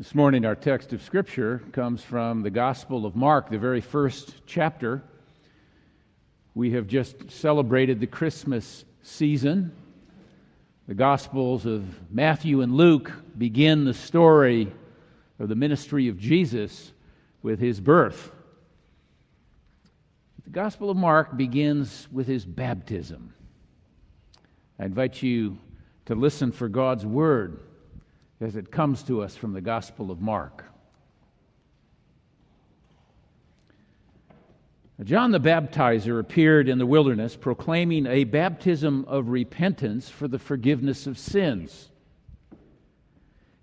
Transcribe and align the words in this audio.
This 0.00 0.14
morning, 0.14 0.46
our 0.46 0.54
text 0.54 0.94
of 0.94 1.02
Scripture 1.02 1.62
comes 1.72 2.02
from 2.02 2.40
the 2.40 2.48
Gospel 2.48 3.04
of 3.04 3.14
Mark, 3.14 3.50
the 3.50 3.58
very 3.58 3.82
first 3.82 4.34
chapter. 4.46 5.02
We 6.54 6.70
have 6.70 6.86
just 6.86 7.30
celebrated 7.30 8.00
the 8.00 8.06
Christmas 8.06 8.86
season. 9.02 9.76
The 10.88 10.94
Gospels 10.94 11.66
of 11.66 11.84
Matthew 12.10 12.62
and 12.62 12.76
Luke 12.76 13.12
begin 13.36 13.84
the 13.84 13.92
story 13.92 14.72
of 15.38 15.50
the 15.50 15.54
ministry 15.54 16.08
of 16.08 16.18
Jesus 16.18 16.92
with 17.42 17.60
his 17.60 17.78
birth. 17.78 18.32
The 20.44 20.50
Gospel 20.50 20.88
of 20.88 20.96
Mark 20.96 21.36
begins 21.36 22.08
with 22.10 22.26
his 22.26 22.46
baptism. 22.46 23.34
I 24.78 24.86
invite 24.86 25.22
you 25.22 25.58
to 26.06 26.14
listen 26.14 26.52
for 26.52 26.70
God's 26.70 27.04
word 27.04 27.60
as 28.40 28.56
it 28.56 28.70
comes 28.70 29.02
to 29.04 29.22
us 29.22 29.36
from 29.36 29.52
the 29.52 29.60
Gospel 29.60 30.10
of 30.10 30.20
Mark. 30.20 30.64
John 35.04 35.30
the 35.30 35.40
Baptizer 35.40 36.20
appeared 36.20 36.68
in 36.68 36.78
the 36.78 36.84
wilderness 36.84 37.34
proclaiming 37.34 38.06
a 38.06 38.24
baptism 38.24 39.06
of 39.08 39.28
repentance 39.28 40.10
for 40.10 40.28
the 40.28 40.38
forgiveness 40.38 41.06
of 41.06 41.18
sins. 41.18 41.90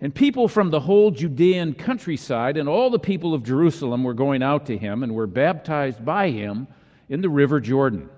And 0.02 0.14
people 0.14 0.48
from 0.48 0.72
the 0.72 0.80
whole 0.80 1.12
Judean 1.12 1.74
countryside 1.74 2.58
and 2.58 2.68
all 2.68 2.90
the 2.90 3.00
people 3.00 3.34
of 3.34 3.44
Jerusalem 3.44 4.04
were 4.04 4.16
going 4.16 4.42
out 4.42 4.66
to 4.68 4.78
him 4.78 5.04
and 5.04 5.14
were 5.14 5.28
baptized 5.28 6.04
by 6.04 6.32
him 6.32 6.68
in 7.10 7.22
the 7.22 7.30
river 7.30 7.60
Jordan, 7.60 8.10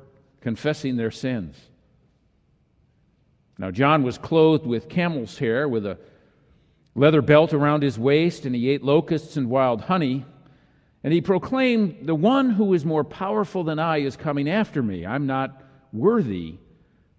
confessing 0.42 0.96
their 0.96 1.12
sins. 1.12 1.58
Now, 3.58 3.72
John 3.72 4.04
was 4.04 4.18
clothed 4.18 4.66
with 4.66 4.88
camel's 4.88 5.38
hair, 5.38 5.68
with 5.68 5.86
a 5.86 5.98
leather 7.00 7.22
belt 7.22 7.54
around 7.54 7.82
his 7.82 7.98
waist, 7.98 8.46
and 8.46 8.54
he 8.54 8.70
ate 8.70 8.84
locusts 8.84 9.38
and 9.38 9.50
wild 9.50 9.80
honey. 9.80 10.26
And 11.02 11.14
he 11.14 11.22
proclaimed, 11.22 12.00
The 12.02 12.14
one 12.14 12.50
who 12.50 12.74
is 12.74 12.84
more 12.84 13.06
powerful 13.06 13.64
than 13.64 13.80
I 13.80 14.00
is 14.00 14.18
coming 14.18 14.50
after 14.50 14.84
me. 14.84 15.06
I'm 15.06 15.26
not 15.26 15.64
worthy 15.94 16.58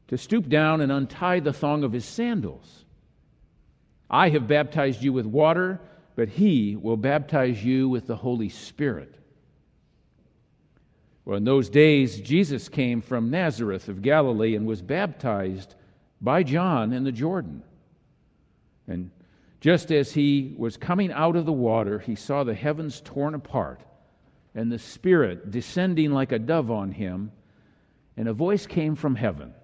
to 0.08 0.19
stoop 0.19 0.50
down 0.50 0.82
and 0.82 0.92
untie 0.92 1.41
the 1.41 1.54
thong 1.54 1.82
of 1.82 1.92
his 1.92 2.04
sandals. 2.04 2.84
I 4.10 4.28
have 4.28 4.46
baptized 4.46 5.02
you 5.02 5.14
with 5.14 5.24
water, 5.24 5.80
but 6.14 6.28
he 6.28 6.76
will 6.76 6.98
baptize 6.98 7.64
you 7.64 7.88
with 7.88 8.06
the 8.06 8.16
Holy 8.16 8.50
Spirit. 8.50 9.14
Well, 11.24 11.38
in 11.38 11.44
those 11.44 11.70
days, 11.70 12.20
Jesus 12.20 12.69
came 12.69 13.00
from 13.00 13.30
Nazareth 13.30 13.88
of 13.88 14.02
Galilee 14.02 14.56
and 14.56 14.66
was 14.66 14.82
baptized 14.82 15.74
by 16.20 16.42
John 16.42 16.92
in 16.92 17.04
the 17.04 17.12
Jordan. 17.12 17.62
And 18.86 19.10
just 19.61 19.92
as 19.92 20.12
he 20.12 20.55
was 20.56 20.77
coming 20.77 21.12
out 21.12 21.36
of 21.36 21.47
the 21.47 21.53
water, 21.53 21.98
he 21.98 22.14
saw 22.14 22.44
the 22.44 22.55
heavens 22.55 23.00
torn 23.05 23.34
apart 23.34 23.83
and 24.55 24.70
the 24.70 24.78
Spirit 24.78 25.50
descending 25.50 26.12
like 26.12 26.33
a 26.33 26.39
dove 26.39 26.70
on 26.70 26.91
him, 26.91 27.30
and 28.16 28.28
a 28.28 28.33
voice 28.33 28.66
came 28.66 28.97
from 28.97 29.14
heaven 29.14 29.55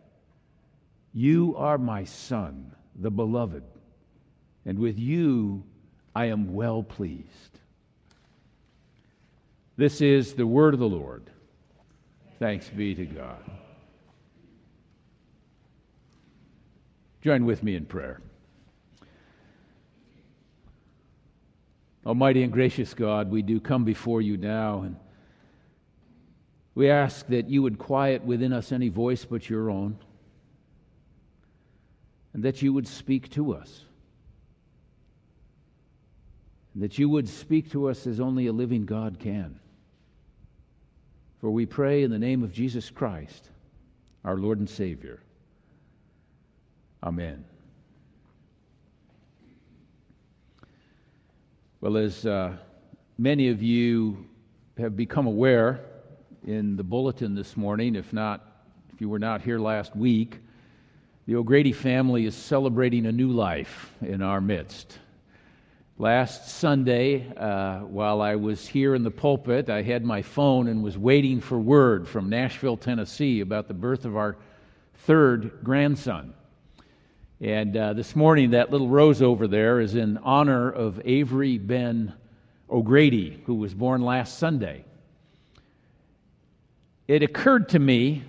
You 1.13 1.57
are 1.57 1.79
my 1.79 2.05
Son, 2.05 2.75
the 2.95 3.11
beloved, 3.11 3.65
and 4.65 4.79
with 4.79 4.99
you 4.99 5.65
I 6.15 6.27
am 6.27 6.55
well 6.55 6.83
pleased. 6.83 7.59
This 9.77 10.01
is 10.01 10.35
the 10.35 10.47
word 10.47 10.73
of 10.73 10.81
the 10.81 10.89
Lord. 10.89 11.31
Thanks 12.39 12.69
be 12.69 12.95
to 12.95 13.05
God. 13.05 13.51
Join 17.23 17.45
with 17.45 17.63
me 17.63 17.75
in 17.75 17.85
prayer. 17.85 18.21
Almighty 22.07 22.45
and 22.45 22.53
gracious 22.53 22.95
God, 22.95 23.33
we 23.33 23.43
do 23.43 23.59
come 23.59 23.85
before 23.85 24.23
you 24.23 24.37
now, 24.37 24.83
and 24.83 24.95
we 26.77 26.89
ask 26.89 27.27
that 27.27 27.51
you 27.51 27.63
would 27.63 27.79
quiet 27.79 28.23
within 28.23 28.53
us 28.53 28.71
any 28.71 28.89
voice 28.89 29.25
but 29.25 29.51
your 29.51 29.69
own, 29.69 29.99
and 32.33 32.45
that 32.45 32.63
you 32.63 32.73
would 32.73 32.87
speak 32.87 33.29
to 33.31 33.55
us, 33.55 33.83
and 36.75 36.85
that 36.85 36.97
you 36.97 37.09
would 37.09 37.29
speak 37.29 37.73
to 37.73 37.89
us 37.89 38.07
as 38.07 38.21
only 38.21 38.47
a 38.47 38.53
living 38.53 38.87
God 38.87 39.19
can. 39.19 39.59
For 41.41 41.51
we 41.51 41.67
pray 41.67 42.05
in 42.05 42.13
the 42.13 42.21
name 42.21 42.45
of 42.45 42.53
Jesus 42.53 42.89
Christ, 42.89 43.51
our 44.25 44.37
Lord 44.37 44.61
and 44.61 44.71
Savior. 44.71 45.19
Amen. 47.03 47.45
Well, 51.87 51.99
as 51.99 52.27
uh, 52.27 52.57
many 53.17 53.49
of 53.49 53.63
you 53.63 54.27
have 54.77 54.97
become 54.97 55.29
aware 55.29 55.85
in 56.45 56.75
the 56.77 56.83
bulletin 56.83 57.37
this 57.37 57.57
morning, 57.57 57.95
if 57.95 58.13
not, 58.13 58.45
if 58.93 59.01
you 59.01 59.09
were 59.09 59.21
not 59.21 59.41
here 59.41 59.61
last 59.61 59.95
week, 59.95 60.41
the 61.29 61.37
O'Grady 61.37 61.71
family 61.71 62.27
is 62.27 62.35
celebrating 62.35 63.07
a 63.07 63.13
new 63.13 63.31
life 63.31 63.93
in 64.01 64.21
our 64.21 64.41
midst. 64.41 64.99
Last 65.97 66.49
Sunday, 66.49 67.33
uh, 67.37 67.83
while 67.83 68.21
I 68.21 68.35
was 68.35 68.67
here 68.67 68.97
in 68.97 69.05
the 69.05 69.13
pulpit, 69.13 69.71
I 69.71 69.83
had 69.83 70.05
my 70.05 70.23
phone 70.23 70.67
and 70.67 70.83
was 70.83 70.99
waiting 70.99 71.41
for 71.41 71.57
word 71.57 72.09
from 72.09 72.29
Nashville, 72.29 72.77
Tennessee 72.77 73.43
about 73.43 73.69
the 73.69 73.75
birth 73.75 74.05
of 74.05 74.17
our 74.17 74.37
third 75.05 75.61
grandson. 75.63 76.35
And 77.41 77.77
uh, 77.77 77.93
this 77.93 78.17
morning, 78.17 78.53
that 78.53 78.71
little 78.71 78.89
rose 78.89 79.21
over 79.21 79.47
there 79.47 79.79
is 79.79 79.95
in 79.95 80.17
honor 80.19 80.71
of 80.71 80.99
Avery 81.05 81.59
Ben 81.59 82.15
O'Grady, 82.71 83.43
who 83.45 83.57
was 83.57 83.75
born 83.75 84.01
last 84.01 84.39
Sunday. 84.39 84.87
It 87.07 87.23
occurred 87.23 87.69
to 87.71 87.79
me 87.79 88.25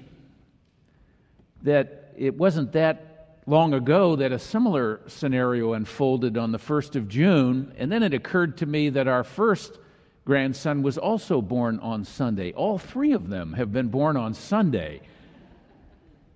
that 1.64 2.12
it 2.18 2.38
wasn't 2.38 2.74
that 2.74 3.38
long 3.46 3.74
ago 3.74 4.18
that 4.18 4.34
a 4.34 4.40
similar 4.40 5.00
scenario 5.08 5.72
unfolded 5.72 6.38
on 6.38 6.52
the 6.52 6.60
1st 6.60 6.98
of 6.98 7.08
June, 7.08 7.74
and 7.78 7.90
then 7.90 8.04
it 8.04 8.14
occurred 8.14 8.58
to 8.58 8.66
me 8.66 8.90
that 8.90 9.08
our 9.08 9.24
first 9.24 9.80
grandson 10.26 10.84
was 10.84 10.98
also 10.98 11.42
born 11.42 11.80
on 11.80 12.04
Sunday. 12.04 12.52
All 12.52 12.78
three 12.78 13.14
of 13.14 13.30
them 13.30 13.54
have 13.54 13.72
been 13.72 13.88
born 13.88 14.18
on 14.18 14.34
Sunday. 14.34 15.00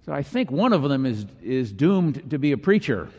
So 0.06 0.12
I 0.13 0.23
think 0.23 0.50
one 0.50 0.73
of 0.73 0.81
them 0.84 1.06
is, 1.06 1.25
is 1.44 1.72
doomed 1.72 2.31
to 2.31 2.39
be 2.39 2.53
a 2.53 2.57
preacher. 2.57 3.09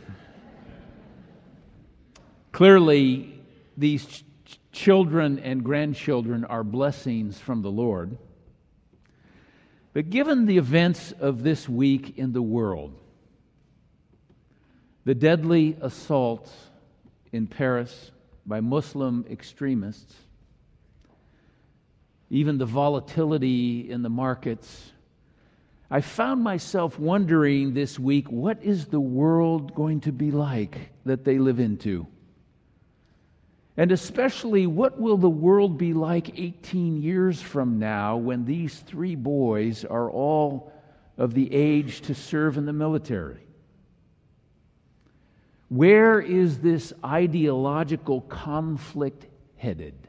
Clearly, 2.51 3.41
these 3.77 4.05
ch- 4.05 4.25
children 4.73 5.39
and 5.39 5.63
grandchildren 5.63 6.45
are 6.45 6.65
blessings 6.65 7.39
from 7.39 7.63
the 7.63 7.71
Lord. 7.71 8.19
But 9.93 10.11
given 10.11 10.47
the 10.47 10.59
events 10.59 11.13
of 11.13 11.43
this 11.43 11.69
week 11.69 12.19
in 12.19 12.33
the 12.33 12.43
world, 12.43 12.95
the 15.05 15.15
deadly 15.15 15.77
assault 15.81 16.51
in 17.31 17.47
Paris 17.47 18.11
by 18.45 18.61
Muslim 18.61 19.25
extremists, 19.31 20.15
even 22.29 22.59
the 22.59 22.67
volatility 22.67 23.91
in 23.91 24.03
the 24.03 24.11
markets, 24.11 24.93
I 25.93 26.01
found 26.01 26.43
myself 26.43 26.99
wondering 26.99 27.75
this 27.75 27.99
week 27.99 28.27
what 28.33 28.63
is 28.63 28.87
the 28.87 28.99
world 28.99 29.75
going 29.75 30.01
to 30.01 30.11
be 30.11 30.31
like 30.31 30.89
that 31.05 31.23
they 31.23 31.37
live 31.39 31.61
into? 31.61 32.07
And 33.77 33.93
especially, 33.93 34.67
what 34.67 34.99
will 34.99 35.19
the 35.19 35.29
world 35.29 35.77
be 35.77 35.93
like 35.93 36.39
18 36.39 37.03
years 37.03 37.43
from 37.43 37.79
now 37.79 38.17
when 38.17 38.47
these 38.47 38.81
three 38.81 39.15
boys 39.15 39.85
are 39.85 40.11
all 40.11 40.73
of 41.19 41.35
the 41.35 41.53
age 41.53 42.01
to 42.03 42.15
serve 42.15 42.57
in 42.57 42.65
the 42.65 42.73
military? 42.73 43.47
Where 45.69 46.23
is 46.23 46.61
this 46.61 46.95
ideological 47.05 48.23
conflict 48.23 49.27
headed? 49.57 50.09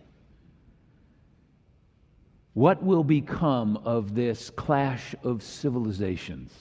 What 2.53 2.83
will 2.83 3.03
become 3.03 3.77
of 3.77 4.13
this 4.13 4.51
clash 4.51 5.15
of 5.23 5.41
civilizations? 5.41 6.53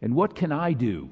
And 0.00 0.14
what 0.14 0.34
can 0.34 0.52
I 0.52 0.72
do 0.72 1.10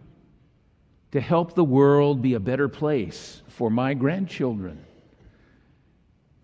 to 1.12 1.20
help 1.20 1.54
the 1.54 1.64
world 1.64 2.22
be 2.22 2.34
a 2.34 2.40
better 2.40 2.68
place 2.68 3.42
for 3.48 3.70
my 3.70 3.94
grandchildren 3.94 4.84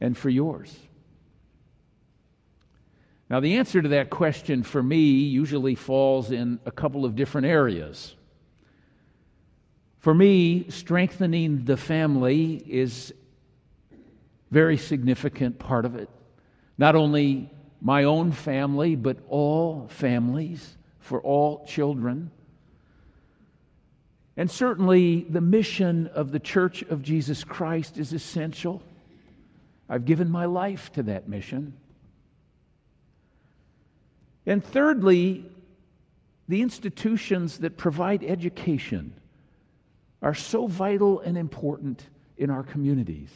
and 0.01 0.17
for 0.17 0.29
yours? 0.29 0.77
Now, 3.31 3.41
the 3.41 3.57
answer 3.57 3.81
to 3.81 3.89
that 3.89 4.11
question 4.11 4.63
for 4.63 4.83
me 4.83 4.99
usually 4.99 5.75
falls 5.75 6.31
in 6.31 6.61
a 6.67 6.71
couple 6.71 7.07
of 7.07 7.17
different 7.17 7.47
areas. 7.47 8.15
For 10.01 10.13
me, 10.13 10.69
strengthening 10.69 11.65
the 11.65 11.79
family 11.79 12.63
is 12.67 13.15
very 14.53 14.77
significant 14.77 15.59
part 15.59 15.87
of 15.87 15.97
it. 15.97 16.11
Not 16.77 16.95
only 16.95 17.51
my 17.81 18.05
own 18.05 18.33
family, 18.33 18.97
but 18.97 19.17
all 19.29 19.89
families, 19.89 20.77
for 21.01 21.23
all 21.23 21.65
children. 21.65 22.31
And 24.37 24.51
certainly, 24.51 25.23
the 25.23 25.41
mission 25.41 26.07
of 26.09 26.33
the 26.33 26.39
Church 26.39 26.83
of 26.83 27.03
Jesus 27.03 27.45
Christ 27.45 27.97
is 27.97 28.13
essential. 28.13 28.83
I've 29.89 30.05
given 30.05 30.31
my 30.31 30.45
life 30.45 30.93
to 30.93 31.03
that 31.05 31.31
mission. 31.31 31.73
And 34.45 34.63
thirdly, 34.63 35.47
the 36.47 36.61
institutions 36.61 37.59
that 37.61 37.79
provide 37.79 38.23
education 38.23 39.15
are 40.21 40.35
so 40.35 40.67
vital 40.67 41.21
and 41.21 41.39
important 41.39 42.07
in 42.37 42.51
our 42.51 42.63
communities. 42.63 43.31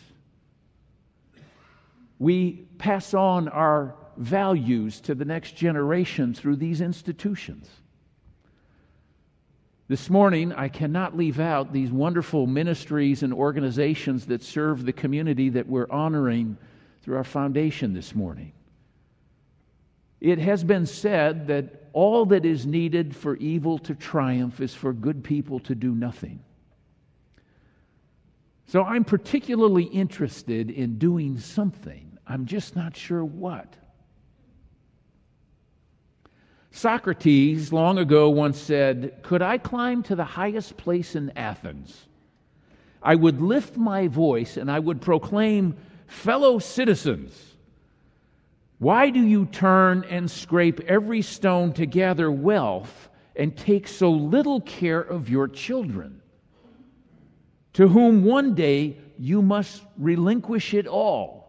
We 2.18 2.66
pass 2.78 3.14
on 3.14 3.48
our 3.48 3.94
values 4.16 5.00
to 5.02 5.14
the 5.14 5.24
next 5.24 5.56
generation 5.56 6.32
through 6.34 6.56
these 6.56 6.80
institutions. 6.80 7.68
This 9.88 10.10
morning, 10.10 10.52
I 10.52 10.68
cannot 10.68 11.16
leave 11.16 11.38
out 11.38 11.72
these 11.72 11.92
wonderful 11.92 12.46
ministries 12.46 13.22
and 13.22 13.32
organizations 13.32 14.26
that 14.26 14.42
serve 14.42 14.84
the 14.84 14.92
community 14.92 15.48
that 15.50 15.68
we're 15.68 15.90
honoring 15.90 16.56
through 17.02 17.16
our 17.16 17.24
foundation 17.24 17.92
this 17.92 18.14
morning. 18.14 18.52
It 20.20 20.38
has 20.38 20.64
been 20.64 20.86
said 20.86 21.46
that 21.48 21.88
all 21.92 22.26
that 22.26 22.44
is 22.44 22.66
needed 22.66 23.14
for 23.14 23.36
evil 23.36 23.78
to 23.78 23.94
triumph 23.94 24.60
is 24.60 24.74
for 24.74 24.92
good 24.92 25.22
people 25.22 25.60
to 25.60 25.74
do 25.74 25.94
nothing. 25.94 26.40
So 28.66 28.82
I'm 28.82 29.04
particularly 29.04 29.84
interested 29.84 30.70
in 30.70 30.98
doing 30.98 31.38
something. 31.38 32.05
I'm 32.26 32.46
just 32.46 32.74
not 32.74 32.96
sure 32.96 33.24
what. 33.24 33.74
Socrates 36.70 37.72
long 37.72 37.98
ago 37.98 38.28
once 38.28 38.58
said, 38.58 39.22
Could 39.22 39.40
I 39.40 39.58
climb 39.58 40.02
to 40.04 40.14
the 40.14 40.24
highest 40.24 40.76
place 40.76 41.14
in 41.14 41.30
Athens? 41.36 42.06
I 43.02 43.14
would 43.14 43.40
lift 43.40 43.76
my 43.76 44.08
voice 44.08 44.56
and 44.56 44.70
I 44.70 44.78
would 44.78 45.00
proclaim, 45.00 45.76
Fellow 46.06 46.58
citizens, 46.58 47.56
why 48.78 49.10
do 49.10 49.20
you 49.20 49.46
turn 49.46 50.04
and 50.10 50.30
scrape 50.30 50.80
every 50.80 51.22
stone 51.22 51.72
to 51.74 51.86
gather 51.86 52.30
wealth 52.30 53.08
and 53.34 53.56
take 53.56 53.88
so 53.88 54.10
little 54.10 54.60
care 54.60 55.00
of 55.00 55.30
your 55.30 55.48
children, 55.48 56.20
to 57.72 57.88
whom 57.88 58.24
one 58.24 58.54
day 58.54 58.98
you 59.18 59.40
must 59.40 59.82
relinquish 59.96 60.74
it 60.74 60.86
all? 60.86 61.45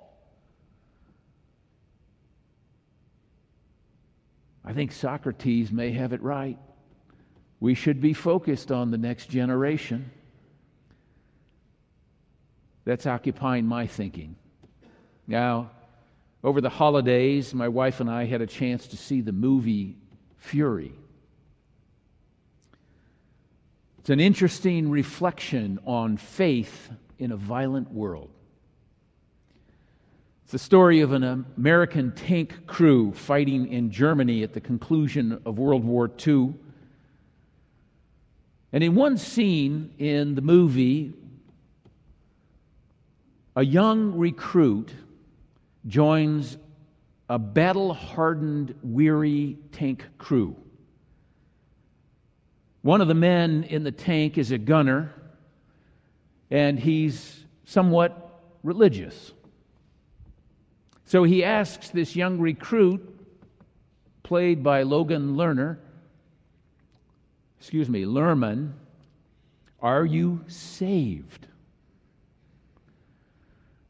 I 4.68 4.74
think 4.74 4.92
Socrates 4.92 5.72
may 5.72 5.92
have 5.92 6.12
it 6.12 6.22
right. 6.22 6.58
We 7.62 7.74
should 7.74 8.02
be 8.02 8.12
focused 8.12 8.70
on 8.70 8.92
the 8.92 8.98
next 8.98 9.30
generation. 9.30 10.12
That's 12.84 13.06
occupying 13.06 13.66
my 13.66 13.88
thinking. 13.88 14.36
Now, 15.26 15.72
over 16.44 16.60
the 16.60 16.70
holidays, 16.70 17.54
my 17.54 17.70
wife 17.70 18.02
and 18.02 18.10
I 18.10 18.26
had 18.26 18.42
a 18.42 18.46
chance 18.46 18.88
to 18.88 18.98
see 18.98 19.22
the 19.22 19.32
movie 19.32 19.96
Fury. 20.36 20.92
It's 24.00 24.10
an 24.10 24.20
interesting 24.20 24.90
reflection 24.90 25.80
on 25.86 26.18
faith 26.18 26.90
in 27.20 27.32
a 27.32 27.38
violent 27.38 27.90
world. 27.94 28.32
It's 30.48 30.54
the 30.54 30.60
story 30.60 31.02
of 31.02 31.12
an 31.12 31.46
American 31.58 32.14
tank 32.14 32.68
crew 32.68 33.12
fighting 33.12 33.68
in 33.68 33.92
Germany 33.92 34.44
at 34.44 34.54
the 34.54 34.62
conclusion 34.62 35.42
of 35.46 35.60
World 35.60 35.84
War 35.84 36.10
II. 36.26 36.54
And 38.72 38.82
in 38.82 38.96
one 38.96 39.18
scene 39.18 39.94
in 39.98 40.36
the 40.36 40.42
movie, 40.42 41.12
a 43.58 43.66
young 43.66 44.18
recruit 44.18 44.94
joins 45.86 46.58
a 47.28 47.38
battle 47.38 47.94
hardened, 47.94 48.74
weary 48.82 49.58
tank 49.74 50.06
crew. 50.18 50.56
One 52.84 53.02
of 53.02 53.10
the 53.10 53.16
men 53.16 53.66
in 53.66 53.84
the 53.84 53.92
tank 53.92 54.38
is 54.38 54.52
a 54.52 54.58
gunner, 54.58 55.14
and 56.50 56.80
he's 56.80 57.44
somewhat 57.66 58.40
religious. 58.64 59.34
So 61.08 61.24
he 61.24 61.42
asks 61.42 61.90
this 61.90 62.18
young 62.18 62.38
recruit, 62.38 63.02
played 64.24 64.62
by 64.62 64.84
Logan 64.84 65.38
Lerner, 65.38 65.78
excuse 67.58 67.88
me, 67.88 68.04
Lerman, 68.04 68.74
are 69.80 70.04
you 70.04 70.44
saved? 70.48 71.48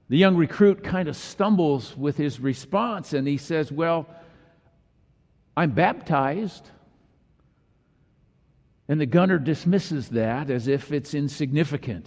The 0.10 0.18
young 0.18 0.38
recruit 0.38 0.84
kind 0.84 1.10
of 1.10 1.18
stumbles 1.18 1.98
with 1.98 2.18
his 2.18 2.40
response 2.40 3.14
and 3.14 3.28
he 3.28 3.38
says, 3.38 3.72
Well, 3.72 4.08
I'm 5.58 5.72
baptized. 5.72 6.70
And 8.88 9.02
the 9.02 9.08
gunner 9.08 9.40
dismisses 9.40 10.10
that 10.10 10.52
as 10.52 10.68
if 10.68 10.92
it's 10.92 11.16
insignificant. 11.16 12.06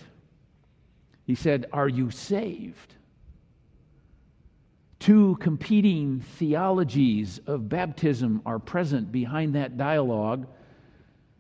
He 1.27 1.35
said, 1.35 1.67
Are 1.73 1.89
you 1.89 2.13
saved? 2.13 2.95
Two 5.01 5.37
competing 5.37 6.21
theologies 6.21 7.41
of 7.47 7.71
baptism 7.71 8.43
are 8.45 8.59
present 8.59 9.11
behind 9.11 9.55
that 9.55 9.79
dialogue, 9.79 10.47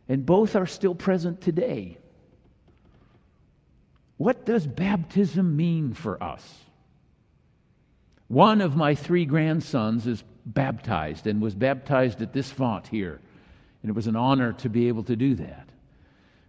and 0.08 0.24
both 0.24 0.56
are 0.56 0.66
still 0.66 0.94
present 0.94 1.42
today. 1.42 1.98
What 4.16 4.46
does 4.46 4.66
baptism 4.66 5.56
mean 5.56 5.92
for 5.92 6.22
us? 6.22 6.64
One 8.28 8.62
of 8.62 8.76
my 8.76 8.94
three 8.94 9.26
grandsons 9.26 10.06
is 10.06 10.24
baptized 10.46 11.26
and 11.26 11.42
was 11.42 11.54
baptized 11.54 12.22
at 12.22 12.32
this 12.32 12.50
font 12.50 12.86
here. 12.86 13.20
And 13.82 13.90
it 13.90 13.94
was 13.94 14.06
an 14.06 14.16
honor 14.16 14.54
to 14.54 14.70
be 14.70 14.88
able 14.88 15.02
to 15.04 15.16
do 15.16 15.34
that. 15.34 15.68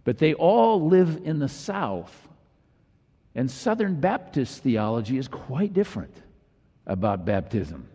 But 0.04 0.16
they 0.16 0.32
all 0.32 0.88
live 0.88 1.20
in 1.24 1.40
the 1.40 1.48
South. 1.48 2.28
And 3.34 3.50
Southern 3.50 4.00
Baptist 4.00 4.62
theology 4.62 5.18
is 5.18 5.28
quite 5.28 5.74
different 5.74 6.14
about 6.86 7.24
baptism. 7.24 7.88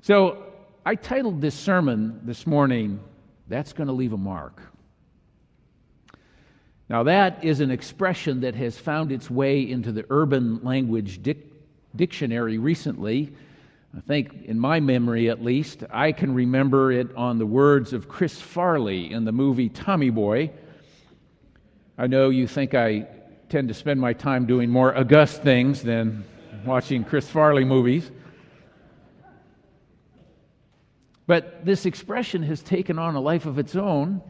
So 0.00 0.44
I 0.84 0.96
titled 0.96 1.40
this 1.40 1.54
sermon 1.54 2.20
this 2.24 2.46
morning, 2.46 3.00
That's 3.46 3.72
Going 3.72 3.86
to 3.86 3.92
Leave 3.92 4.12
a 4.12 4.16
Mark. 4.16 4.60
Now, 6.88 7.04
that 7.04 7.44
is 7.44 7.60
an 7.60 7.70
expression 7.70 8.40
that 8.40 8.54
has 8.56 8.76
found 8.76 9.12
its 9.12 9.30
way 9.30 9.70
into 9.70 9.92
the 9.92 10.04
urban 10.10 10.62
language 10.62 11.22
dic- 11.22 11.46
dictionary 11.94 12.58
recently. 12.58 13.32
I 13.96 14.00
think, 14.00 14.44
in 14.44 14.58
my 14.58 14.80
memory 14.80 15.30
at 15.30 15.42
least, 15.42 15.84
I 15.90 16.12
can 16.12 16.34
remember 16.34 16.90
it 16.92 17.14
on 17.14 17.38
the 17.38 17.46
words 17.46 17.92
of 17.92 18.08
Chris 18.08 18.40
Farley 18.40 19.12
in 19.12 19.24
the 19.24 19.32
movie 19.32 19.68
Tommy 19.68 20.10
Boy. 20.10 20.50
I 21.96 22.08
know 22.08 22.30
you 22.30 22.48
think 22.48 22.74
I 22.74 23.06
tend 23.52 23.68
to 23.68 23.74
spend 23.74 24.00
my 24.00 24.14
time 24.14 24.46
doing 24.46 24.70
more 24.70 24.96
august 24.96 25.42
things 25.42 25.82
than 25.82 26.24
watching 26.64 27.04
Chris 27.04 27.28
Farley 27.28 27.66
movies. 27.66 28.10
But 31.26 31.62
this 31.62 31.84
expression 31.84 32.42
has 32.44 32.62
taken 32.62 32.98
on 32.98 33.14
a 33.14 33.20
life 33.20 33.44
of 33.44 33.58
its 33.58 33.76
own 33.76 34.22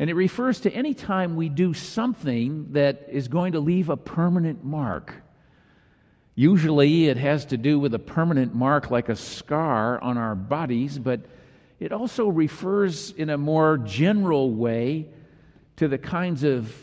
and 0.00 0.10
it 0.10 0.14
refers 0.14 0.58
to 0.62 0.72
any 0.72 0.92
time 0.92 1.36
we 1.36 1.48
do 1.48 1.72
something 1.72 2.72
that 2.72 3.06
is 3.08 3.28
going 3.28 3.52
to 3.52 3.60
leave 3.60 3.88
a 3.90 3.96
permanent 3.96 4.64
mark. 4.64 5.14
Usually 6.34 7.06
it 7.06 7.16
has 7.16 7.44
to 7.44 7.56
do 7.56 7.78
with 7.78 7.94
a 7.94 8.00
permanent 8.00 8.56
mark 8.56 8.90
like 8.90 9.08
a 9.08 9.14
scar 9.14 10.00
on 10.02 10.18
our 10.18 10.34
bodies, 10.34 10.98
but 10.98 11.20
it 11.78 11.92
also 11.92 12.26
refers 12.26 13.12
in 13.12 13.30
a 13.30 13.38
more 13.38 13.78
general 13.78 14.50
way 14.50 15.06
to 15.76 15.86
the 15.86 15.98
kinds 15.98 16.42
of 16.42 16.74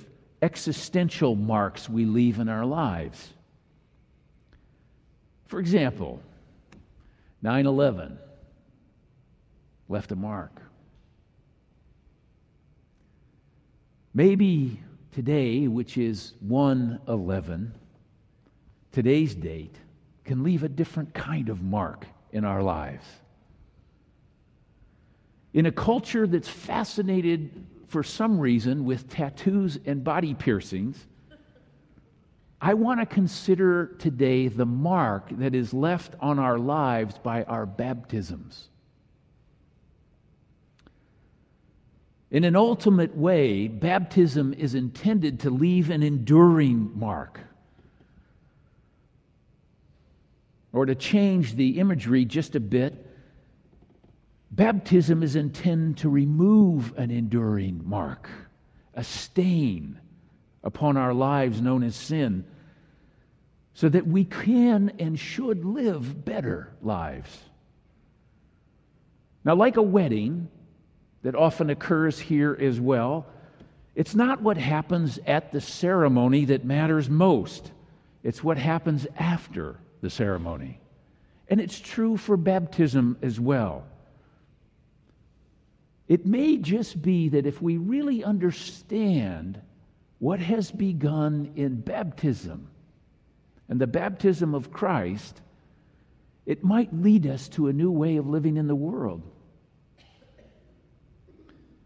existential 0.41 1.35
marks 1.35 1.89
we 1.89 2.05
leave 2.05 2.39
in 2.39 2.49
our 2.49 2.65
lives. 2.65 3.33
For 5.45 5.59
example, 5.59 6.21
9 7.41 7.65
11 7.65 8.17
left 9.89 10.11
a 10.11 10.15
mark. 10.15 10.61
Maybe 14.13 14.79
today, 15.11 15.67
which 15.67 15.97
is 15.97 16.33
111, 16.41 17.73
today's 18.91 19.35
date, 19.35 19.75
can 20.25 20.43
leave 20.43 20.63
a 20.63 20.69
different 20.69 21.13
kind 21.13 21.49
of 21.49 21.61
mark 21.61 22.05
in 22.31 22.45
our 22.45 22.61
lives. 22.61 23.05
In 25.53 25.65
a 25.65 25.71
culture 25.71 26.27
that's 26.27 26.47
fascinated 26.47 27.49
for 27.91 28.03
some 28.03 28.39
reason 28.39 28.85
with 28.85 29.09
tattoos 29.09 29.77
and 29.85 30.01
body 30.01 30.33
piercings, 30.33 31.05
I 32.61 32.73
want 32.75 33.01
to 33.01 33.05
consider 33.05 33.87
today 33.99 34.47
the 34.47 34.65
mark 34.65 35.27
that 35.31 35.53
is 35.53 35.73
left 35.73 36.15
on 36.21 36.39
our 36.39 36.57
lives 36.57 37.17
by 37.17 37.43
our 37.43 37.65
baptisms. 37.65 38.69
In 42.29 42.45
an 42.45 42.55
ultimate 42.55 43.17
way, 43.17 43.67
baptism 43.67 44.53
is 44.53 44.73
intended 44.73 45.41
to 45.41 45.49
leave 45.49 45.89
an 45.89 46.01
enduring 46.01 46.97
mark. 46.97 47.41
Or 50.71 50.85
to 50.85 50.95
change 50.95 51.55
the 51.55 51.77
imagery 51.79 52.23
just 52.23 52.55
a 52.55 52.61
bit, 52.61 53.10
baptism 54.51 55.23
is 55.23 55.35
intended 55.35 55.97
to 55.97 56.09
remove 56.09 56.97
an 56.97 57.09
enduring 57.11 57.81
mark, 57.85 58.29
a 58.93 59.03
stain 59.03 59.99
upon 60.63 60.97
our 60.97 61.13
lives 61.13 61.61
known 61.61 61.83
as 61.83 61.95
sin, 61.95 62.45
so 63.73 63.87
that 63.89 64.05
we 64.05 64.25
can 64.25 64.91
and 64.99 65.17
should 65.17 65.65
live 65.65 66.25
better 66.25 66.71
lives. 66.81 67.39
Now, 69.43 69.55
like 69.55 69.77
a 69.77 69.81
wedding, 69.81 70.49
that 71.23 71.35
often 71.35 71.69
occurs 71.69 72.19
here 72.19 72.57
as 72.59 72.79
well. 72.79 73.27
It's 73.95 74.15
not 74.15 74.41
what 74.41 74.57
happens 74.57 75.19
at 75.27 75.51
the 75.51 75.61
ceremony 75.61 76.45
that 76.45 76.65
matters 76.65 77.09
most, 77.09 77.71
it's 78.23 78.43
what 78.43 78.57
happens 78.57 79.07
after 79.17 79.77
the 80.01 80.09
ceremony. 80.09 80.79
And 81.47 81.59
it's 81.59 81.79
true 81.79 82.17
for 82.17 82.37
baptism 82.37 83.17
as 83.21 83.39
well. 83.39 83.83
It 86.11 86.25
may 86.25 86.57
just 86.57 87.01
be 87.01 87.29
that 87.29 87.45
if 87.45 87.61
we 87.61 87.77
really 87.77 88.21
understand 88.21 89.61
what 90.19 90.41
has 90.41 90.69
begun 90.69 91.53
in 91.55 91.79
baptism 91.79 92.67
and 93.69 93.79
the 93.79 93.87
baptism 93.87 94.53
of 94.53 94.73
Christ, 94.73 95.39
it 96.45 96.65
might 96.65 96.93
lead 96.93 97.25
us 97.27 97.47
to 97.55 97.69
a 97.69 97.73
new 97.73 97.89
way 97.89 98.17
of 98.17 98.27
living 98.27 98.57
in 98.57 98.67
the 98.67 98.75
world. 98.75 99.21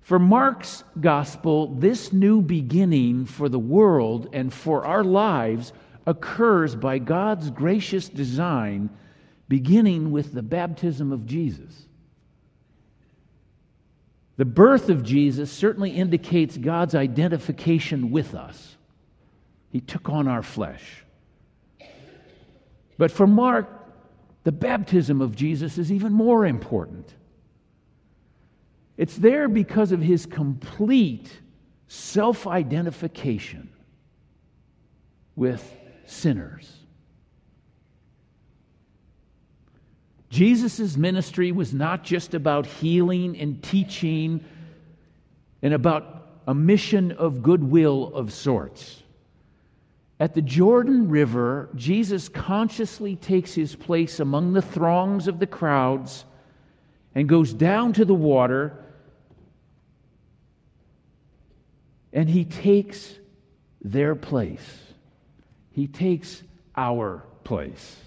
For 0.02 0.18
Mark's 0.18 0.84
gospel, 1.00 1.68
this 1.76 2.12
new 2.12 2.42
beginning 2.42 3.26
for 3.26 3.48
the 3.48 3.60
world 3.60 4.30
and 4.34 4.52
for 4.52 4.88
our 4.88 5.04
lives 5.04 5.72
occurs 6.08 6.74
by 6.74 6.98
God's 6.98 7.52
gracious 7.52 8.10
design, 8.10 8.90
beginning 9.48 10.10
with 10.10 10.34
the 10.34 10.42
baptism 10.42 11.12
of 11.12 11.28
Jesus. 11.28 11.86
The 14.38 14.46
birth 14.46 14.90
of 14.90 15.04
Jesus 15.04 15.52
certainly 15.52 15.92
indicates 15.92 16.58
God's 16.58 16.94
identification 16.94 18.12
with 18.12 18.36
us. 18.36 18.76
He 19.70 19.80
took 19.82 20.10
on 20.10 20.28
our 20.28 20.44
flesh. 20.44 21.04
But 22.98 23.12
for 23.12 23.28
Mark, 23.28 23.70
the 24.44 24.52
baptism 24.52 25.22
of 25.22 25.36
Jesus 25.36 25.78
is 25.78 25.92
even 25.92 26.12
more 26.14 26.46
important. 26.46 27.14
It's 28.98 29.18
there 29.18 29.48
because 29.48 29.92
of 29.92 30.02
his 30.02 30.26
complete 30.26 31.30
self 31.88 32.48
identification 32.48 33.70
with 35.36 35.76
sinners. 36.06 36.85
Jesus' 40.36 40.98
ministry 40.98 41.54
was 41.54 41.74
not 41.74 42.04
just 42.04 42.34
about 42.34 42.66
healing 42.66 43.40
and 43.40 43.64
teaching 43.64 44.44
and 45.62 45.74
about 45.74 46.28
a 46.46 46.54
mission 46.54 47.14
of 47.14 47.42
goodwill 47.42 48.14
of 48.14 48.34
sorts. 48.34 49.02
At 50.20 50.34
the 50.34 50.42
Jordan 50.42 51.08
River, 51.08 51.70
Jesus 51.76 52.28
consciously 52.28 53.16
takes 53.16 53.54
his 53.54 53.78
place 53.78 54.20
among 54.20 54.52
the 54.52 54.62
throngs 54.62 55.30
of 55.30 55.40
the 55.40 55.48
crowds 55.48 56.26
and 57.16 57.30
goes 57.30 57.54
down 57.54 57.94
to 57.94 58.04
the 58.04 58.14
water 58.14 58.78
and 62.12 62.30
he 62.30 62.44
takes 62.44 63.16
their 63.82 64.16
place. 64.16 64.80
He 65.72 65.88
takes 65.88 66.44
our 66.76 67.24
place. 67.46 68.05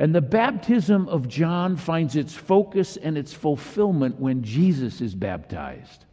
And 0.00 0.14
the 0.14 0.22
baptism 0.22 1.10
of 1.10 1.28
John 1.28 1.76
finds 1.76 2.16
its 2.16 2.34
focus 2.34 2.96
and 2.96 3.18
its 3.18 3.34
fulfillment 3.34 4.18
when 4.18 4.42
Jesus 4.42 5.02
is 5.02 5.14
baptized. 5.14 6.06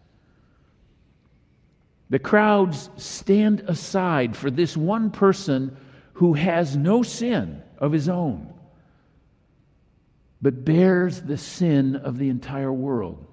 The 2.10 2.20
crowds 2.20 2.90
stand 2.98 3.62
aside 3.62 4.36
for 4.36 4.52
this 4.52 4.76
one 4.76 5.10
person 5.10 5.78
who 6.16 6.34
has 6.34 6.76
no 6.76 7.02
sin 7.02 7.64
of 7.78 7.94
his 7.94 8.10
own, 8.10 8.54
but 10.42 10.66
bears 10.66 11.22
the 11.22 11.38
sin 11.38 11.96
of 11.96 12.18
the 12.18 12.28
entire 12.28 12.74
world. 12.74 13.26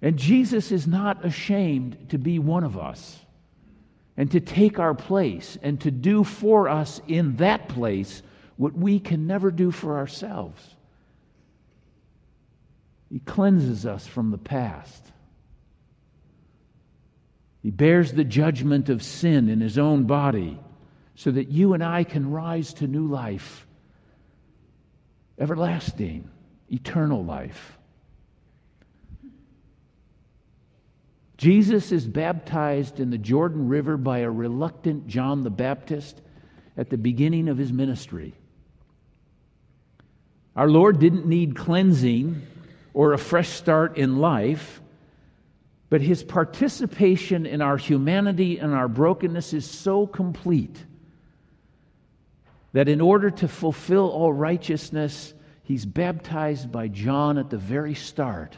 And 0.00 0.16
Jesus 0.16 0.72
is 0.72 0.86
not 0.86 1.26
ashamed 1.26 2.08
to 2.08 2.16
be 2.16 2.38
one 2.38 2.64
of 2.64 2.78
us 2.78 3.23
and 4.16 4.30
to 4.30 4.40
take 4.40 4.78
our 4.78 4.94
place 4.94 5.58
and 5.62 5.80
to 5.80 5.90
do 5.90 6.24
for 6.24 6.68
us 6.68 7.00
in 7.08 7.36
that 7.36 7.68
place 7.68 8.22
what 8.56 8.74
we 8.74 9.00
can 9.00 9.26
never 9.26 9.50
do 9.50 9.70
for 9.70 9.96
ourselves. 9.96 10.76
He 13.10 13.18
cleanses 13.20 13.86
us 13.86 14.06
from 14.06 14.30
the 14.30 14.38
past. 14.38 15.12
He 17.62 17.70
bears 17.70 18.12
the 18.12 18.24
judgment 18.24 18.88
of 18.88 19.02
sin 19.02 19.48
in 19.48 19.60
his 19.60 19.78
own 19.78 20.04
body 20.04 20.58
so 21.14 21.30
that 21.30 21.48
you 21.48 21.74
and 21.74 21.82
I 21.82 22.04
can 22.04 22.30
rise 22.30 22.74
to 22.74 22.86
new 22.86 23.06
life, 23.06 23.66
everlasting, 25.38 26.28
eternal 26.70 27.24
life. 27.24 27.78
Jesus 31.36 31.90
is 31.90 32.06
baptized 32.06 33.00
in 33.00 33.10
the 33.10 33.18
Jordan 33.18 33.68
River 33.68 33.96
by 33.96 34.18
a 34.18 34.30
reluctant 34.30 35.08
John 35.08 35.42
the 35.42 35.50
Baptist 35.50 36.20
at 36.76 36.90
the 36.90 36.98
beginning 36.98 37.48
of 37.48 37.58
his 37.58 37.72
ministry. 37.72 38.34
Our 40.56 40.68
Lord 40.68 41.00
didn't 41.00 41.26
need 41.26 41.56
cleansing 41.56 42.42
or 42.92 43.12
a 43.12 43.18
fresh 43.18 43.48
start 43.48 43.98
in 43.98 44.18
life, 44.18 44.80
but 45.90 46.00
his 46.00 46.22
participation 46.22 47.46
in 47.46 47.60
our 47.60 47.76
humanity 47.76 48.58
and 48.58 48.72
our 48.72 48.88
brokenness 48.88 49.52
is 49.52 49.68
so 49.68 50.06
complete 50.06 50.76
that 52.72 52.88
in 52.88 53.00
order 53.00 53.30
to 53.30 53.48
fulfill 53.48 54.08
all 54.10 54.32
righteousness, 54.32 55.34
he's 55.64 55.84
baptized 55.84 56.70
by 56.70 56.88
John 56.88 57.38
at 57.38 57.50
the 57.50 57.58
very 57.58 57.94
start 57.94 58.56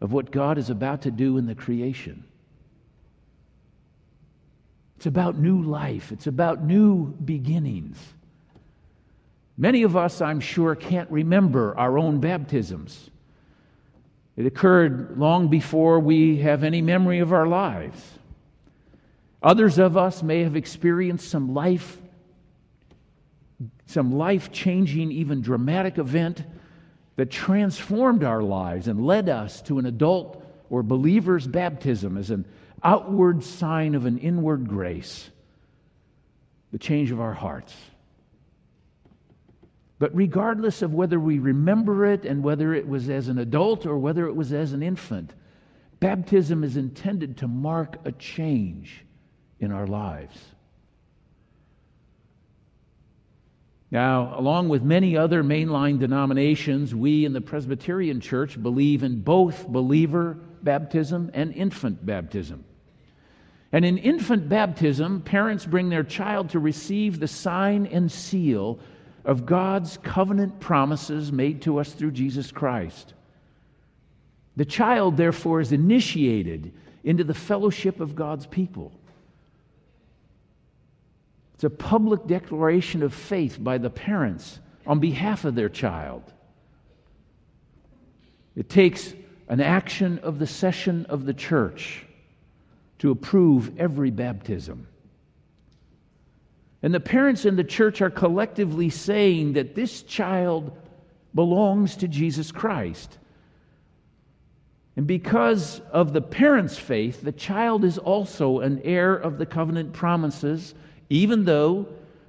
of 0.00 0.12
what 0.12 0.30
God 0.30 0.58
is 0.58 0.70
about 0.70 1.02
to 1.02 1.10
do 1.10 1.38
in 1.38 1.46
the 1.46 1.54
creation. 1.54 2.24
It's 4.96 5.06
about 5.06 5.38
new 5.38 5.62
life, 5.62 6.12
it's 6.12 6.26
about 6.26 6.62
new 6.62 7.06
beginnings. 7.24 7.98
Many 9.58 9.84
of 9.84 9.96
us, 9.96 10.20
I'm 10.20 10.40
sure, 10.40 10.74
can't 10.74 11.10
remember 11.10 11.76
our 11.78 11.98
own 11.98 12.20
baptisms. 12.20 13.10
It 14.36 14.44
occurred 14.44 15.18
long 15.18 15.48
before 15.48 15.98
we 15.98 16.38
have 16.38 16.62
any 16.62 16.82
memory 16.82 17.20
of 17.20 17.32
our 17.32 17.46
lives. 17.46 18.02
Others 19.42 19.78
of 19.78 19.96
us 19.96 20.22
may 20.22 20.42
have 20.42 20.56
experienced 20.56 21.30
some 21.30 21.54
life 21.54 21.98
some 23.86 24.12
life-changing 24.12 25.12
even 25.12 25.40
dramatic 25.40 25.98
event 25.98 26.42
that 27.16 27.30
transformed 27.30 28.22
our 28.22 28.42
lives 28.42 28.88
and 28.88 29.06
led 29.06 29.28
us 29.28 29.62
to 29.62 29.78
an 29.78 29.86
adult 29.86 30.42
or 30.70 30.82
believer's 30.82 31.46
baptism 31.46 32.16
as 32.16 32.30
an 32.30 32.44
outward 32.82 33.42
sign 33.42 33.94
of 33.94 34.04
an 34.06 34.18
inward 34.18 34.68
grace, 34.68 35.30
the 36.72 36.78
change 36.78 37.10
of 37.10 37.20
our 37.20 37.32
hearts. 37.32 37.74
But 39.98 40.14
regardless 40.14 40.82
of 40.82 40.92
whether 40.92 41.18
we 41.18 41.38
remember 41.38 42.04
it 42.04 42.26
and 42.26 42.42
whether 42.42 42.74
it 42.74 42.86
was 42.86 43.08
as 43.08 43.28
an 43.28 43.38
adult 43.38 43.86
or 43.86 43.96
whether 43.96 44.26
it 44.26 44.36
was 44.36 44.52
as 44.52 44.72
an 44.72 44.82
infant, 44.82 45.32
baptism 46.00 46.62
is 46.62 46.76
intended 46.76 47.38
to 47.38 47.48
mark 47.48 47.96
a 48.04 48.12
change 48.12 49.06
in 49.58 49.72
our 49.72 49.86
lives. 49.86 50.38
Now, 53.90 54.38
along 54.38 54.68
with 54.68 54.82
many 54.82 55.16
other 55.16 55.44
mainline 55.44 55.98
denominations, 55.98 56.94
we 56.94 57.24
in 57.24 57.32
the 57.32 57.40
Presbyterian 57.40 58.20
Church 58.20 58.60
believe 58.60 59.02
in 59.02 59.20
both 59.20 59.68
believer 59.68 60.38
baptism 60.62 61.30
and 61.34 61.52
infant 61.54 62.04
baptism. 62.04 62.64
And 63.72 63.84
in 63.84 63.98
infant 63.98 64.48
baptism, 64.48 65.22
parents 65.22 65.66
bring 65.66 65.88
their 65.88 66.02
child 66.02 66.50
to 66.50 66.58
receive 66.58 67.20
the 67.20 67.28
sign 67.28 67.86
and 67.86 68.10
seal 68.10 68.80
of 69.24 69.46
God's 69.46 69.98
covenant 69.98 70.58
promises 70.60 71.30
made 71.30 71.62
to 71.62 71.78
us 71.78 71.92
through 71.92 72.12
Jesus 72.12 72.50
Christ. 72.50 73.14
The 74.56 74.64
child, 74.64 75.16
therefore, 75.16 75.60
is 75.60 75.72
initiated 75.72 76.72
into 77.04 77.22
the 77.22 77.34
fellowship 77.34 78.00
of 78.00 78.16
God's 78.16 78.46
people. 78.46 78.92
It's 81.56 81.64
a 81.64 81.70
public 81.70 82.26
declaration 82.26 83.02
of 83.02 83.14
faith 83.14 83.58
by 83.58 83.78
the 83.78 83.88
parents 83.88 84.60
on 84.86 85.00
behalf 85.00 85.46
of 85.46 85.54
their 85.54 85.70
child. 85.70 86.22
It 88.54 88.68
takes 88.68 89.14
an 89.48 89.62
action 89.62 90.18
of 90.18 90.38
the 90.38 90.46
session 90.46 91.06
of 91.06 91.24
the 91.24 91.32
church 91.32 92.04
to 92.98 93.10
approve 93.10 93.78
every 93.78 94.10
baptism. 94.10 94.86
And 96.82 96.92
the 96.92 97.00
parents 97.00 97.46
in 97.46 97.56
the 97.56 97.64
church 97.64 98.02
are 98.02 98.10
collectively 98.10 98.90
saying 98.90 99.54
that 99.54 99.74
this 99.74 100.02
child 100.02 100.76
belongs 101.34 101.96
to 101.96 102.08
Jesus 102.08 102.52
Christ. 102.52 103.16
And 104.96 105.06
because 105.06 105.80
of 105.90 106.12
the 106.12 106.20
parents' 106.20 106.78
faith, 106.78 107.22
the 107.22 107.32
child 107.32 107.82
is 107.82 107.96
also 107.96 108.60
an 108.60 108.80
heir 108.84 109.14
of 109.14 109.38
the 109.38 109.46
covenant 109.46 109.94
promises, 109.94 110.74
even 111.08 111.44
though 111.44 111.86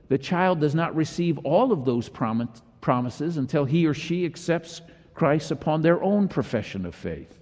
the 0.10 0.18
child 0.18 0.60
does 0.60 0.76
not 0.76 0.96
receive 0.96 1.38
all 1.40 1.72
of 1.72 1.86
those 1.86 2.10
promises 2.10 3.38
until 3.38 3.66
he 3.66 3.86
or 3.86 3.94
she 3.94 4.26
accepts 4.26 4.82
Christ 5.14 5.52
upon 5.52 5.82
their 5.82 6.02
own 6.02 6.28
profession 6.28 6.86
of 6.86 6.96
faith. 6.96 7.34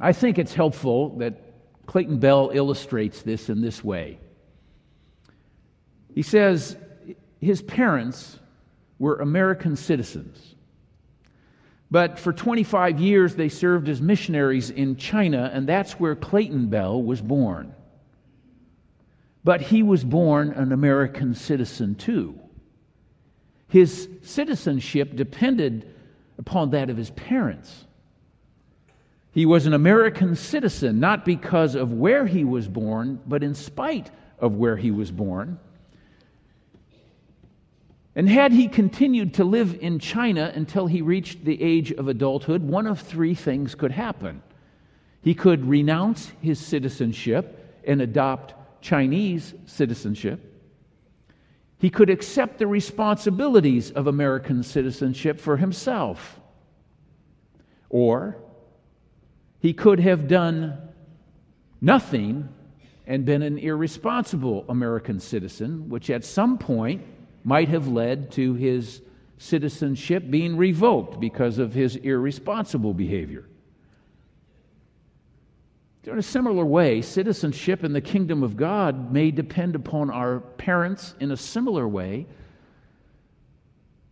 I 0.00 0.12
think 0.12 0.38
it's 0.38 0.54
helpful 0.54 1.16
that 1.18 1.40
Clayton 1.86 2.18
Bell 2.18 2.50
illustrates 2.52 3.22
this 3.22 3.48
in 3.48 3.60
this 3.60 3.82
way. 3.82 4.18
He 6.14 6.22
says 6.22 6.76
his 7.40 7.62
parents 7.62 8.38
were 8.98 9.16
American 9.16 9.76
citizens. 9.76 10.56
But 11.90 12.18
for 12.18 12.32
25 12.32 13.00
years, 13.00 13.34
they 13.34 13.48
served 13.48 13.88
as 13.88 14.02
missionaries 14.02 14.70
in 14.70 14.96
China, 14.96 15.50
and 15.54 15.66
that's 15.66 15.92
where 15.92 16.14
Clayton 16.14 16.66
Bell 16.66 17.02
was 17.02 17.22
born. 17.22 17.74
But 19.48 19.62
he 19.62 19.82
was 19.82 20.04
born 20.04 20.50
an 20.50 20.72
American 20.72 21.34
citizen 21.34 21.94
too. 21.94 22.38
His 23.66 24.06
citizenship 24.20 25.16
depended 25.16 25.90
upon 26.36 26.68
that 26.72 26.90
of 26.90 26.98
his 26.98 27.08
parents. 27.08 27.86
He 29.32 29.46
was 29.46 29.64
an 29.64 29.72
American 29.72 30.36
citizen, 30.36 31.00
not 31.00 31.24
because 31.24 31.76
of 31.76 31.94
where 31.94 32.26
he 32.26 32.44
was 32.44 32.68
born, 32.68 33.20
but 33.26 33.42
in 33.42 33.54
spite 33.54 34.10
of 34.38 34.56
where 34.56 34.76
he 34.76 34.90
was 34.90 35.10
born. 35.10 35.58
And 38.14 38.28
had 38.28 38.52
he 38.52 38.68
continued 38.68 39.32
to 39.32 39.44
live 39.44 39.78
in 39.80 39.98
China 39.98 40.52
until 40.54 40.86
he 40.86 41.00
reached 41.00 41.46
the 41.46 41.62
age 41.62 41.90
of 41.90 42.08
adulthood, 42.08 42.62
one 42.62 42.86
of 42.86 43.00
three 43.00 43.34
things 43.34 43.74
could 43.74 43.92
happen. 43.92 44.42
He 45.22 45.34
could 45.34 45.66
renounce 45.66 46.32
his 46.42 46.58
citizenship 46.58 47.80
and 47.86 48.02
adopt 48.02 48.52
Chinese 48.80 49.54
citizenship. 49.66 50.44
He 51.78 51.90
could 51.90 52.10
accept 52.10 52.58
the 52.58 52.66
responsibilities 52.66 53.90
of 53.90 54.06
American 54.06 54.62
citizenship 54.62 55.38
for 55.38 55.56
himself. 55.56 56.40
Or 57.88 58.36
he 59.60 59.72
could 59.72 60.00
have 60.00 60.28
done 60.28 60.76
nothing 61.80 62.48
and 63.06 63.24
been 63.24 63.42
an 63.42 63.58
irresponsible 63.58 64.64
American 64.68 65.20
citizen, 65.20 65.88
which 65.88 66.10
at 66.10 66.24
some 66.24 66.58
point 66.58 67.02
might 67.44 67.68
have 67.68 67.88
led 67.88 68.30
to 68.32 68.54
his 68.54 69.00
citizenship 69.38 70.28
being 70.28 70.56
revoked 70.56 71.20
because 71.20 71.58
of 71.58 71.72
his 71.72 71.96
irresponsible 71.96 72.92
behavior. 72.92 73.46
In 76.04 76.18
a 76.18 76.22
similar 76.22 76.64
way, 76.64 77.02
citizenship 77.02 77.84
in 77.84 77.92
the 77.92 78.00
kingdom 78.00 78.42
of 78.42 78.56
God 78.56 79.12
may 79.12 79.30
depend 79.30 79.74
upon 79.74 80.10
our 80.10 80.40
parents 80.40 81.14
in 81.20 81.30
a 81.30 81.36
similar 81.36 81.86
way. 81.86 82.26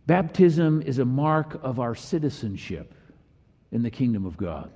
Baptism 0.05 0.81
is 0.83 0.99
a 0.99 1.05
mark 1.05 1.59
of 1.63 1.79
our 1.79 1.95
citizenship 1.95 2.93
in 3.71 3.83
the 3.83 3.89
kingdom 3.89 4.25
of 4.25 4.37
God. 4.37 4.71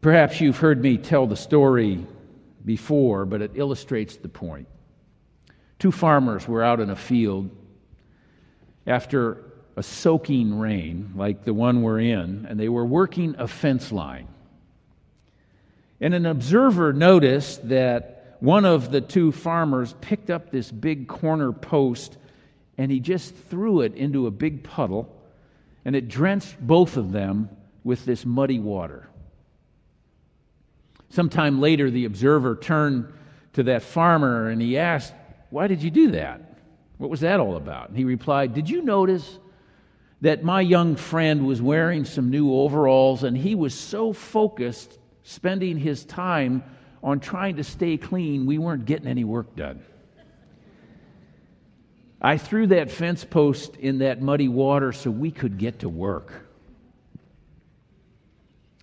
Perhaps 0.00 0.40
you've 0.40 0.58
heard 0.58 0.80
me 0.80 0.96
tell 0.96 1.26
the 1.26 1.36
story 1.36 2.06
before, 2.64 3.26
but 3.26 3.42
it 3.42 3.52
illustrates 3.54 4.16
the 4.16 4.28
point. 4.28 4.66
Two 5.78 5.92
farmers 5.92 6.46
were 6.46 6.62
out 6.62 6.80
in 6.80 6.90
a 6.90 6.96
field 6.96 7.50
after 8.86 9.49
a 9.80 9.82
soaking 9.82 10.58
rain, 10.58 11.10
like 11.16 11.42
the 11.42 11.54
one 11.54 11.80
we're 11.80 12.00
in, 12.00 12.44
and 12.50 12.60
they 12.60 12.68
were 12.68 12.84
working 12.84 13.34
a 13.38 13.48
fence 13.48 13.90
line. 13.90 14.28
And 16.02 16.12
an 16.12 16.26
observer 16.26 16.92
noticed 16.92 17.66
that 17.70 18.36
one 18.40 18.66
of 18.66 18.90
the 18.90 19.00
two 19.00 19.32
farmers 19.32 19.94
picked 20.02 20.28
up 20.28 20.50
this 20.50 20.70
big 20.70 21.08
corner 21.08 21.50
post 21.50 22.18
and 22.76 22.90
he 22.90 23.00
just 23.00 23.34
threw 23.34 23.80
it 23.80 23.94
into 23.94 24.26
a 24.26 24.30
big 24.30 24.64
puddle, 24.64 25.14
and 25.86 25.96
it 25.96 26.08
drenched 26.08 26.60
both 26.60 26.98
of 26.98 27.10
them 27.10 27.48
with 27.82 28.04
this 28.04 28.26
muddy 28.26 28.58
water. 28.58 29.08
Sometime 31.08 31.58
later, 31.58 31.90
the 31.90 32.04
observer 32.04 32.54
turned 32.54 33.10
to 33.54 33.62
that 33.62 33.82
farmer 33.82 34.50
and 34.50 34.60
he 34.60 34.76
asked, 34.76 35.14
Why 35.48 35.68
did 35.68 35.82
you 35.82 35.90
do 35.90 36.10
that? 36.10 36.42
What 36.98 37.08
was 37.08 37.20
that 37.20 37.40
all 37.40 37.56
about? 37.56 37.88
And 37.88 37.96
he 37.96 38.04
replied, 38.04 38.52
Did 38.52 38.68
you 38.68 38.82
notice 38.82 39.38
that 40.20 40.44
my 40.44 40.60
young 40.60 40.96
friend 40.96 41.46
was 41.46 41.62
wearing 41.62 42.04
some 42.04 42.30
new 42.30 42.52
overalls 42.52 43.24
and 43.24 43.36
he 43.36 43.54
was 43.54 43.74
so 43.74 44.12
focused 44.12 44.98
spending 45.22 45.78
his 45.78 46.04
time 46.04 46.62
on 47.02 47.20
trying 47.20 47.56
to 47.56 47.64
stay 47.64 47.96
clean, 47.96 48.44
we 48.44 48.58
weren't 48.58 48.84
getting 48.84 49.06
any 49.06 49.24
work 49.24 49.56
done. 49.56 49.82
I 52.20 52.36
threw 52.36 52.66
that 52.66 52.90
fence 52.90 53.24
post 53.24 53.76
in 53.76 53.98
that 53.98 54.20
muddy 54.20 54.48
water 54.48 54.92
so 54.92 55.10
we 55.10 55.30
could 55.30 55.56
get 55.56 55.78
to 55.78 55.88
work. 55.88 56.46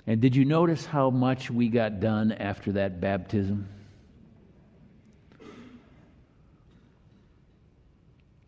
And 0.07 0.21
did 0.21 0.35
you 0.35 0.45
notice 0.45 0.85
how 0.85 1.11
much 1.11 1.51
we 1.51 1.67
got 1.67 1.99
done 1.99 2.31
after 2.31 2.71
that 2.73 2.99
baptism? 2.99 3.67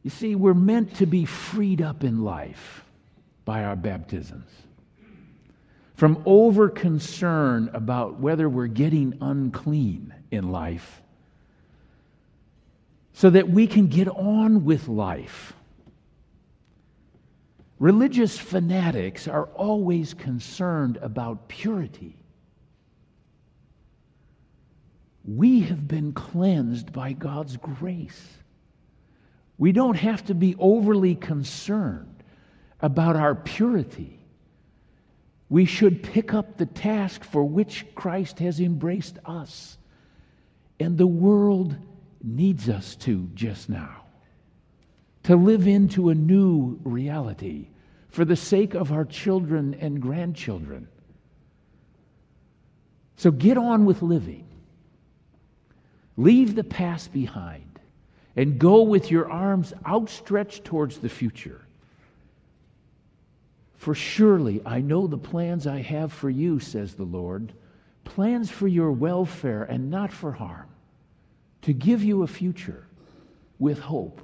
You 0.04 0.10
see, 0.10 0.36
we're 0.36 0.54
meant 0.54 0.96
to 0.96 1.06
be 1.06 1.26
freed 1.26 1.82
up 1.82 2.04
in 2.04 2.24
life 2.24 2.86
by 3.46 3.64
our 3.64 3.76
baptisms 3.76 4.50
from 5.96 6.24
over 6.26 6.70
concern 6.70 7.70
about 7.74 8.20
whether 8.20 8.48
we're 8.48 8.68
getting 8.68 9.18
unclean 9.20 10.14
in 10.32 10.52
life 10.52 11.02
so 13.12 13.30
that 13.30 13.50
we 13.50 13.68
can 13.68 13.88
get 13.88 14.08
on 14.08 14.64
with 14.64 14.88
life 14.88 15.54
Religious 17.80 18.38
fanatics 18.38 19.28
are 19.28 19.46
always 19.56 20.14
concerned 20.14 20.98
about 20.98 21.48
purity. 21.48 22.18
We 25.24 25.62
have 25.62 25.88
been 25.88 26.12
cleansed 26.12 26.92
by 26.92 27.14
God's 27.14 27.56
grace. 27.56 28.39
We 29.60 29.74
don't 29.74 29.98
have 29.98 30.26
to 30.26 30.34
be 30.34 30.56
overly 30.58 31.14
concerned 31.16 32.24
about 32.80 33.18
our 33.18 33.36
purity. 33.36 34.26
We 35.50 35.66
should 35.66 36.02
pick 36.02 36.34
up 36.34 36.58
the 36.58 36.66
task 36.66 37.24
for 37.24 37.44
which 37.44 37.86
Christ 37.94 38.40
has 38.40 38.62
embraced 38.62 39.20
us. 39.26 39.78
And 40.80 40.98
the 40.98 41.06
world 41.06 41.76
needs 42.24 42.70
us 42.70 42.96
to 42.98 43.30
just 43.36 43.70
now 43.70 44.06
to 45.24 45.36
live 45.36 45.68
into 45.68 46.10
a 46.10 46.16
new 46.16 46.80
reality 46.84 47.68
for 48.08 48.26
the 48.26 48.36
sake 48.36 48.74
of 48.74 48.92
our 48.92 49.06
children 49.06 49.76
and 49.80 50.02
grandchildren. 50.02 50.88
So 53.18 53.30
get 53.30 53.58
on 53.58 53.86
with 53.86 54.02
living. 54.02 54.48
Leave 56.18 56.56
the 56.56 56.64
past 56.64 57.12
behind 57.14 57.69
and 58.40 58.58
go 58.58 58.84
with 58.84 59.12
your 59.12 59.30
arms 59.30 59.74
outstretched 59.86 60.64
towards 60.64 61.00
the 61.00 61.10
future. 61.10 61.60
For 63.76 63.94
surely 63.94 64.62
I 64.66 64.80
know 64.80 65.08
the 65.08 65.18
plans 65.18 65.68
I 65.68 65.82
have 65.82 66.14
for 66.14 66.30
you, 66.30 66.58
says 66.62 66.94
the 66.94 67.04
Lord 67.04 67.52
plans 68.06 68.50
for 68.50 68.70
your 68.70 68.94
welfare 68.94 69.64
and 69.64 69.92
not 69.92 70.10
for 70.10 70.32
harm, 70.32 70.70
to 71.64 71.74
give 71.74 72.02
you 72.02 72.24
a 72.24 72.28
future 72.28 72.88
with 73.60 73.78
hope. 73.78 74.22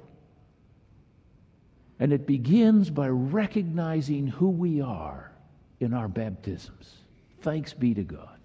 And 2.00 2.10
it 2.10 2.26
begins 2.26 2.88
by 2.88 3.08
recognizing 3.10 4.28
who 4.28 4.48
we 4.48 4.80
are 4.80 5.30
in 5.78 5.92
our 5.92 6.08
baptisms. 6.08 6.94
Thanks 7.42 7.74
be 7.74 7.92
to 7.92 8.02
God. 8.02 8.38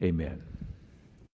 Amen. 0.00 0.51